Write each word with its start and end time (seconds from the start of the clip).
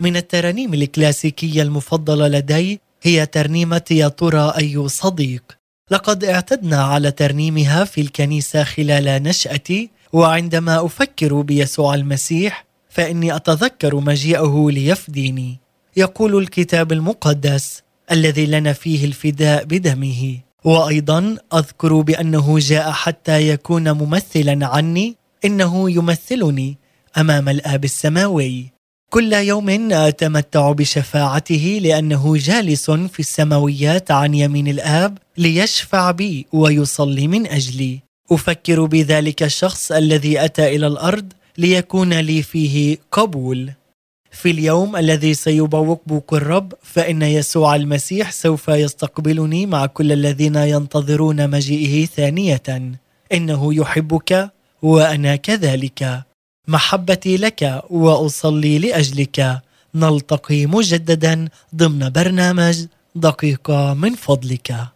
من 0.00 0.16
الترانيم 0.16 0.74
الكلاسيكية 0.74 1.62
المفضلة 1.62 2.28
لدي 2.28 2.80
هي 3.02 3.26
ترنيمة 3.26 3.82
يا 3.90 4.08
ترى 4.08 4.52
أي 4.58 4.88
صديق. 4.88 5.42
لقد 5.90 6.24
اعتدنا 6.24 6.82
على 6.82 7.10
ترنيمها 7.10 7.84
في 7.84 8.00
الكنيسة 8.00 8.64
خلال 8.64 9.22
نشأتي 9.22 9.90
وعندما 10.12 10.86
أفكر 10.86 11.40
بيسوع 11.40 11.94
المسيح 11.94 12.64
فإني 12.90 13.36
أتذكر 13.36 13.96
مجيئه 13.96 14.66
ليفديني. 14.70 15.58
يقول 15.96 16.36
الكتاب 16.36 16.92
المقدس 16.92 17.82
الذي 18.10 18.46
لنا 18.46 18.72
فيه 18.72 19.04
الفداء 19.04 19.64
بدمه. 19.64 20.38
وأيضا 20.64 21.36
أذكر 21.54 22.00
بأنه 22.00 22.58
جاء 22.58 22.90
حتى 22.90 23.48
يكون 23.48 23.92
ممثلا 23.92 24.66
عني 24.66 25.16
إنه 25.44 25.90
يمثلني 25.90 26.78
أمام 27.18 27.48
الآب 27.48 27.84
السماوي. 27.84 28.75
كل 29.16 29.32
يوم 29.32 29.92
أتمتع 29.92 30.72
بشفاعته 30.72 31.78
لأنه 31.82 32.36
جالس 32.36 32.90
في 32.90 33.20
السماويات 33.20 34.10
عن 34.10 34.34
يمين 34.34 34.68
الآب 34.68 35.18
ليشفع 35.38 36.10
بي 36.10 36.46
ويصلي 36.52 37.28
من 37.28 37.46
أجلي. 37.46 38.00
أفكر 38.30 38.84
بذلك 38.84 39.42
الشخص 39.42 39.92
الذي 39.92 40.44
أتى 40.44 40.76
إلى 40.76 40.86
الأرض 40.86 41.32
ليكون 41.58 42.14
لي 42.14 42.42
فيه 42.42 42.98
قبول. 43.12 43.72
في 44.30 44.50
اليوم 44.50 44.96
الذي 44.96 45.34
سيبوق 45.34 46.02
بوك 46.06 46.32
الرب 46.32 46.72
فإن 46.82 47.22
يسوع 47.22 47.76
المسيح 47.76 48.30
سوف 48.30 48.68
يستقبلني 48.68 49.66
مع 49.66 49.86
كل 49.86 50.12
الذين 50.12 50.56
ينتظرون 50.56 51.50
مجيئه 51.50 52.06
ثانية. 52.06 52.92
إنه 53.32 53.74
يحبك 53.74 54.50
وأنا 54.82 55.36
كذلك. 55.36 56.25
محبتي 56.68 57.36
لك 57.36 57.82
وأصلي 57.90 58.78
لأجلك. 58.78 59.62
نلتقي 59.94 60.66
مجددا 60.66 61.48
ضمن 61.74 62.10
برنامج 62.10 62.86
دقيقة 63.14 63.94
من 63.94 64.14
فضلك. 64.14 64.95